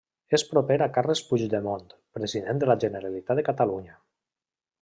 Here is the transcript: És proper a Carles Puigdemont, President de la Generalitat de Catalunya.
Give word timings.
És 0.35 0.43
proper 0.53 0.77
a 0.85 0.87
Carles 0.95 1.21
Puigdemont, 1.27 1.85
President 2.21 2.63
de 2.65 2.71
la 2.73 2.79
Generalitat 2.85 3.41
de 3.41 3.47
Catalunya. 3.51 3.99